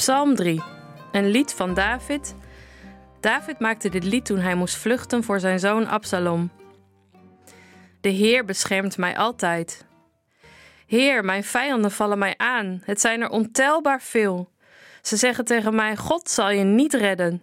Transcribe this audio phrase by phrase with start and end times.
[0.00, 0.62] Psalm 3,
[1.12, 2.34] een lied van David.
[3.20, 6.50] David maakte dit lied toen hij moest vluchten voor zijn zoon Absalom.
[8.00, 9.86] De Heer beschermt mij altijd.
[10.86, 12.82] Heer, mijn vijanden vallen mij aan.
[12.84, 14.50] Het zijn er ontelbaar veel.
[15.02, 17.42] Ze zeggen tegen mij: God zal je niet redden.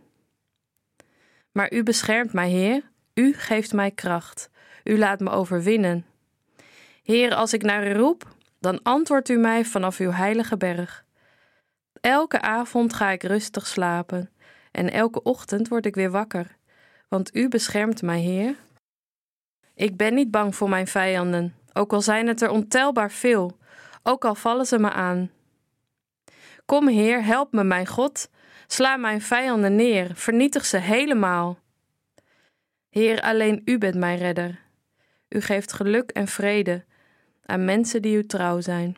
[1.52, 2.82] Maar u beschermt mij, Heer.
[3.14, 4.50] U geeft mij kracht.
[4.84, 6.06] U laat me overwinnen.
[7.04, 11.06] Heer, als ik naar u roep, dan antwoordt u mij vanaf uw heilige berg.
[12.02, 14.30] Elke avond ga ik rustig slapen
[14.72, 16.58] en elke ochtend word ik weer wakker,
[17.08, 18.56] want u beschermt mij, Heer.
[19.76, 23.58] Ik ben niet bang voor mijn vijanden, ook al zijn het er ontelbaar veel,
[24.04, 25.32] ook al vallen ze me aan.
[26.66, 28.30] Kom, Heer, help me, mijn God.
[28.68, 31.60] Sla mijn vijanden neer, vernietig ze helemaal.
[32.90, 34.60] Heer, alleen U bent mijn redder.
[35.30, 36.86] U geeft geluk en vrede
[37.46, 38.98] aan mensen die U trouw zijn.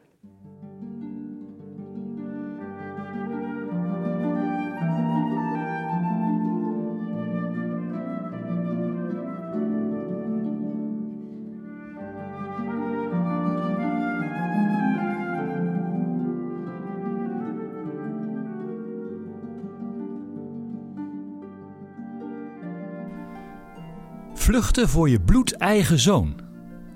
[24.50, 26.40] Vluchten voor je bloedeigen zoon.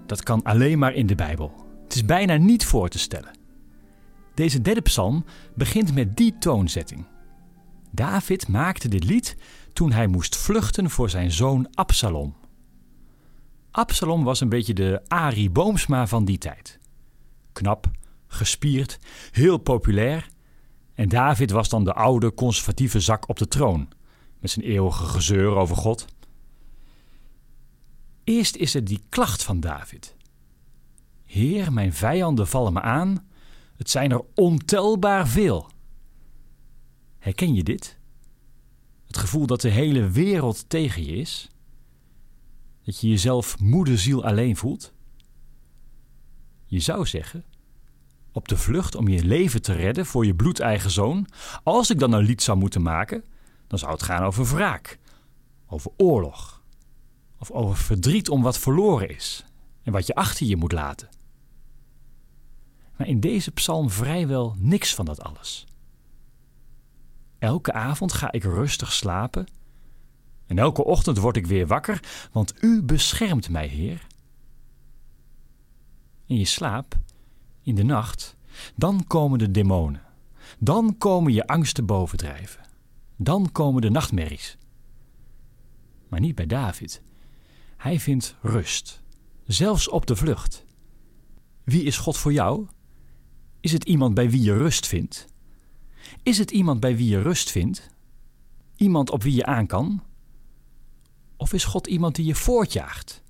[0.05, 1.51] Dat kan alleen maar in de Bijbel.
[1.83, 3.37] Het is bijna niet voor te stellen.
[4.33, 7.05] Deze derde psalm begint met die toonzetting.
[7.91, 9.35] David maakte dit lied
[9.73, 12.35] toen hij moest vluchten voor zijn zoon Absalom.
[13.71, 16.79] Absalom was een beetje de Arie Boomsma van die tijd.
[17.51, 17.91] Knap,
[18.27, 18.99] gespierd,
[19.31, 20.27] heel populair.
[20.93, 23.87] En David was dan de oude conservatieve zak op de troon,
[24.39, 26.05] met zijn eeuwige gezeur over God.
[28.23, 30.15] Eerst is er die klacht van David.
[31.25, 33.27] Heer, mijn vijanden vallen me aan,
[33.75, 35.69] het zijn er ontelbaar veel.
[37.19, 37.97] Herken je dit?
[39.05, 41.49] Het gevoel dat de hele wereld tegen je is?
[42.83, 44.93] Dat je jezelf moederziel alleen voelt?
[46.65, 47.45] Je zou zeggen,
[48.31, 51.27] op de vlucht om je leven te redden voor je bloedeigen zoon,
[51.63, 53.23] als ik dan een lied zou moeten maken,
[53.67, 54.99] dan zou het gaan over wraak,
[55.67, 56.62] over oorlog
[57.49, 59.45] of over verdriet om wat verloren is
[59.81, 61.09] en wat je achter je moet laten.
[62.97, 65.65] Maar in deze psalm vrijwel niks van dat alles.
[67.39, 69.47] Elke avond ga ik rustig slapen
[70.45, 71.99] en elke ochtend word ik weer wakker,
[72.31, 74.07] want u beschermt mij, Heer.
[76.25, 76.95] In je slaap,
[77.61, 78.35] in de nacht,
[78.75, 80.01] dan komen de demonen.
[80.59, 82.61] Dan komen je angsten bovendrijven.
[83.15, 84.57] Dan komen de nachtmerries.
[86.09, 87.01] Maar niet bij David.
[87.83, 89.01] Hij vindt rust,
[89.45, 90.65] zelfs op de vlucht.
[91.63, 92.67] Wie is God voor jou?
[93.59, 95.27] Is het iemand bij wie je rust vindt?
[96.21, 97.89] Is het iemand bij wie je rust vindt?
[98.75, 100.03] Iemand op wie je aan kan?
[101.37, 103.23] Of is God iemand die je voortjaagt?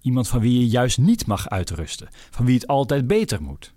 [0.00, 3.74] Iemand van wie je juist niet mag uitrusten, van wie het altijd beter moet?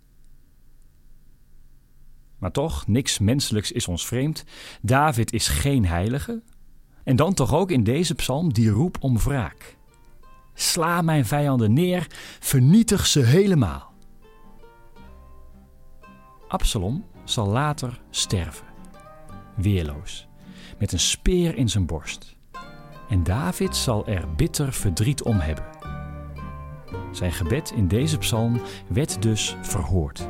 [2.37, 4.43] Maar toch, niks menselijks is ons vreemd.
[4.81, 6.43] David is geen heilige.
[7.03, 9.77] En dan toch ook in deze psalm die roep om wraak.
[10.59, 12.07] Sla mijn vijanden neer,
[12.39, 13.93] vernietig ze helemaal.
[16.47, 18.65] Absalom zal later sterven,
[19.55, 20.27] weerloos,
[20.77, 22.35] met een speer in zijn borst.
[23.09, 25.65] En David zal er bitter verdriet om hebben.
[27.11, 30.27] Zijn gebed in deze psalm werd dus verhoord.